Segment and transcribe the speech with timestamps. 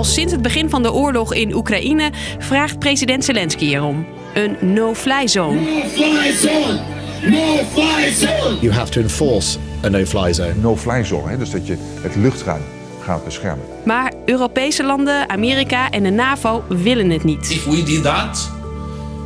[0.00, 4.06] Al sinds het begin van de oorlog in Oekraïne vraagt president Zelensky erom.
[4.34, 5.60] Een no-fly zone.
[5.60, 6.80] No-fly zone!
[7.22, 8.56] No-fly zone!
[8.60, 10.54] You have to enforce a no-fly zone.
[10.60, 11.38] No-fly zone, hè?
[11.38, 12.62] dus dat je het luchtruim
[13.00, 13.64] gaat beschermen.
[13.84, 17.50] Maar Europese landen, Amerika en de NAVO willen het niet.
[17.50, 18.50] If we did that,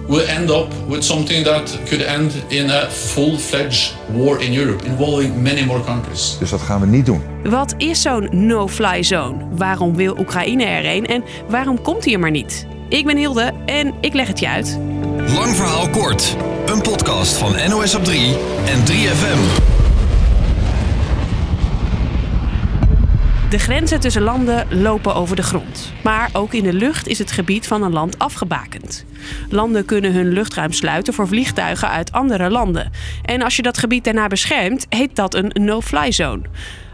[0.06, 5.42] we'll end up with something that could end in a full-fledged war in Europe, involving
[5.42, 6.36] many more countries.
[6.38, 7.22] Dus dat gaan we niet doen.
[7.42, 9.36] Wat is zo'n no-fly zone?
[9.56, 12.66] Waarom wil Oekraïne er een en waarom komt hij er maar niet?
[12.88, 14.78] Ik ben Hilde en ik leg het je uit.
[15.34, 16.36] Lang verhaal kort.
[16.66, 19.73] Een podcast van NOS op 3 en 3FM.
[23.54, 25.92] De grenzen tussen landen lopen over de grond.
[26.02, 29.04] Maar ook in de lucht is het gebied van een land afgebakend.
[29.48, 32.90] Landen kunnen hun luchtruim sluiten voor vliegtuigen uit andere landen.
[33.22, 36.42] En als je dat gebied daarna beschermt, heet dat een no-fly zone.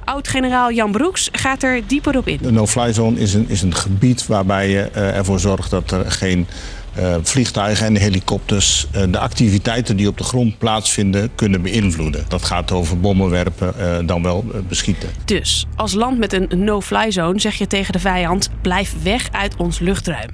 [0.04, 2.38] Oud-generaal Jan Broeks gaat er dieper op in.
[2.42, 6.10] De no-fly zone is een, is een gebied waarbij je uh, ervoor zorgt dat er
[6.10, 6.46] geen
[6.98, 12.24] uh, vliegtuigen en helikopters uh, de activiteiten die op de grond plaatsvinden kunnen beïnvloeden.
[12.28, 15.08] Dat gaat over bommen werpen, dan wel beschieten.
[15.24, 19.56] Dus als land met een no-fly zone zeg je tegen de vijand: blijf weg uit
[19.56, 20.30] ons luchtruim.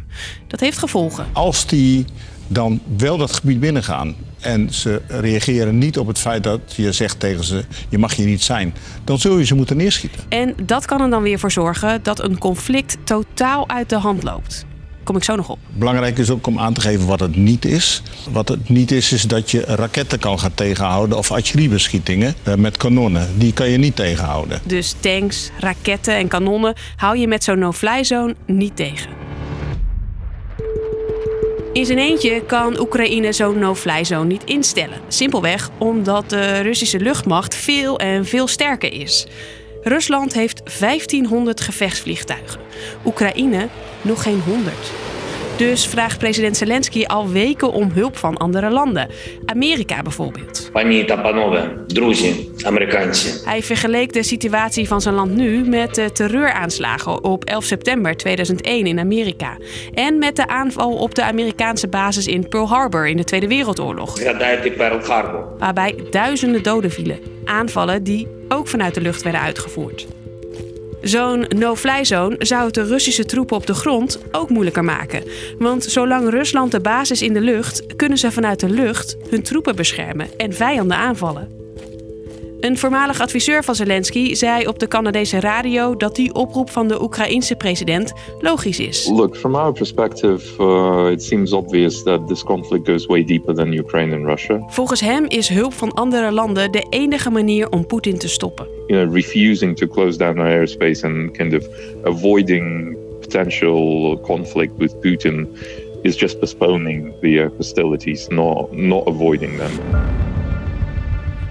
[0.47, 1.27] Dat heeft gevolgen.
[1.33, 2.05] Als die
[2.49, 7.21] dan wel dat gebied binnengaan en ze reageren niet op het feit dat je zegt
[7.21, 10.21] tegen ze: je mag hier niet zijn, dan zul je ze moeten neerschieten.
[10.29, 14.23] En dat kan er dan weer voor zorgen dat een conflict totaal uit de hand
[14.23, 14.67] loopt.
[15.07, 15.59] Kom ik zo nog op.
[15.73, 18.03] Belangrijk is ook om aan te geven wat het niet is.
[18.31, 23.29] Wat het niet is, is dat je raketten kan gaan tegenhouden of artilleriebeschietingen met kanonnen.
[23.39, 24.61] Die kan je niet tegenhouden.
[24.65, 29.11] Dus tanks, raketten en kanonnen hou je met zo'n no-fly zone niet tegen.
[31.73, 34.99] In zijn eentje kan Oekraïne zo'n no-fly zone niet instellen.
[35.09, 39.27] Simpelweg omdat de Russische luchtmacht veel en veel sterker is.
[39.89, 42.61] Rusland heeft 1500 gevechtsvliegtuigen.
[43.05, 43.69] Oekraïne
[44.03, 44.75] nog geen 100.
[45.57, 49.09] Dus vraagt president Zelensky al weken om hulp van andere landen.
[49.47, 50.71] Amerika bijvoorbeeld.
[53.45, 58.87] Hij vergeleek de situatie van zijn land nu met de terreuraanslagen op 11 september 2001
[58.87, 59.57] in Amerika.
[59.95, 64.19] En met de aanval op de Amerikaanse basis in Pearl Harbor in de Tweede Wereldoorlog.
[65.59, 67.19] Waarbij duizenden doden vielen.
[67.45, 70.07] Aanvallen die ook vanuit de lucht werden uitgevoerd.
[71.07, 75.23] Zo'n no-fly zone zou het de Russische troepen op de grond ook moeilijker maken.
[75.59, 79.77] Want zolang Rusland de basis in de lucht, kunnen ze vanuit de lucht hun troepen
[79.77, 81.66] beschermen en vijanden aanvallen.
[82.67, 87.03] Een voormalig adviseur van Zelensky zei op de Canadese radio dat die oproep van de
[87.03, 89.09] Oekraïense president logisch is.
[89.09, 93.73] Look, from our perspective, uh, it seems obvious that this conflict goes way deeper than
[93.73, 94.65] Ukraine and Russia.
[94.67, 98.67] Volgens hem is hulp van andere landen de enige manier om Poetin te stoppen.
[98.87, 101.69] You know, refusing to close down our airspace and kind of
[102.05, 105.49] avoiding potential conflict with Putin
[106.03, 110.16] is just postponing the hostilities, not not avoiding them.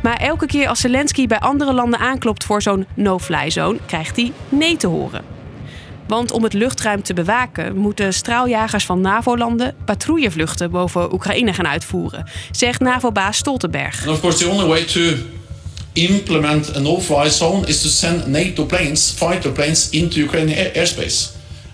[0.05, 4.31] Maar elke keer als Zelensky bij andere landen aanklopt voor zo'n no-fly zone, krijgt hij
[4.49, 5.23] nee te horen.
[6.07, 12.29] Want om het luchtruim te bewaken, moeten straaljagers van NAVO-landen patrouillevluchten boven Oekraïne gaan uitvoeren,
[12.51, 14.07] zegt NAVO-baas Stoltenberg.
[14.07, 15.01] Of course, the only way to
[15.93, 21.29] implement a no-fly zone is to send NATO planes, fighter planes, into Ukrainian airspace,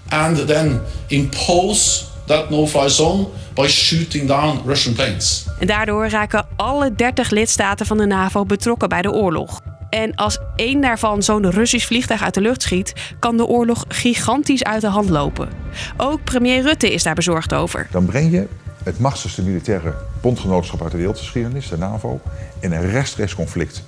[0.09, 5.45] and then impose that no-fly zone by shooting down Russian planes.
[5.59, 9.59] En daardoor raken alle 30 lidstaten van de NAVO betrokken bij de oorlog.
[9.89, 14.63] En als één daarvan zo'n Russisch vliegtuig uit de lucht schiet, kan de oorlog gigantisch
[14.63, 15.49] uit de hand lopen.
[15.97, 17.87] Ook premier Rutte is daar bezorgd over.
[17.91, 18.47] Dan breng je
[18.83, 22.21] het machtigste militaire bondgenootschap uit de wereldgeschiedenis, de NAVO,
[22.59, 23.83] in een rechtstreeks conflict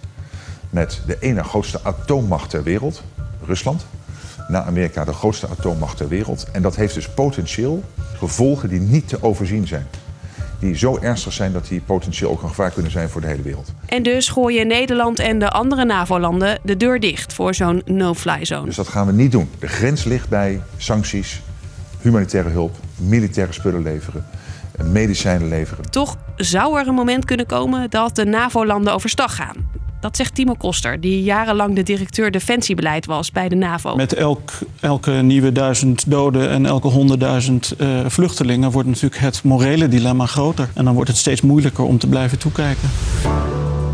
[0.70, 3.04] met de ene grootste atoommacht ter wereld,
[3.46, 3.86] Rusland.
[4.48, 6.48] Na Amerika de grootste atoommacht ter wereld.
[6.52, 7.84] En dat heeft dus potentieel
[8.18, 9.88] gevolgen die niet te overzien zijn
[10.64, 13.42] die zo ernstig zijn dat die potentieel ook een gevaar kunnen zijn voor de hele
[13.42, 13.74] wereld.
[13.86, 18.66] En dus gooien Nederland en de andere NAVO-landen de deur dicht voor zo'n no-fly zone.
[18.66, 19.50] Dus dat gaan we niet doen.
[19.60, 21.42] De grens ligt bij sancties,
[22.01, 24.25] humanitaire hulp, militaire spullen leveren,
[24.84, 25.89] medicijnen leveren.
[25.89, 29.56] Toch zou er een moment kunnen komen dat de NAVO-landen overstag gaan.
[30.03, 33.95] Dat zegt Timo Koster, die jarenlang de directeur defensiebeleid was bij de NAVO.
[33.95, 39.88] Met elk, elke nieuwe duizend doden en elke honderdduizend uh, vluchtelingen wordt natuurlijk het morele
[39.88, 40.69] dilemma groter.
[40.73, 42.89] En dan wordt het steeds moeilijker om te blijven toekijken.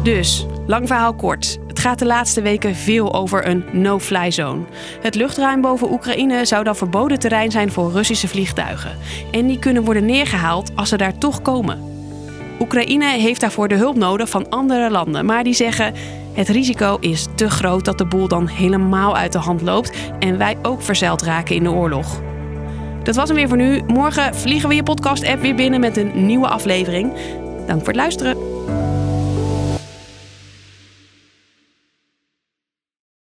[0.03, 1.57] Dus, lang verhaal kort.
[1.67, 4.61] Het gaat de laatste weken veel over een no-fly zone.
[5.01, 8.91] Het luchtruim boven Oekraïne zou dan verboden terrein zijn voor Russische vliegtuigen.
[9.31, 11.98] En die kunnen worden neergehaald als ze daar toch komen.
[12.59, 15.93] Oekraïne heeft daarvoor de hulp nodig van andere landen, maar die zeggen
[16.33, 20.37] het risico is te groot dat de boel dan helemaal uit de hand loopt en
[20.37, 22.21] wij ook verzeild raken in de oorlog.
[23.03, 23.81] Dat was hem weer voor nu.
[23.87, 27.13] Morgen vliegen we je podcast-app weer binnen met een nieuwe aflevering.
[27.67, 28.48] Dank voor het luisteren.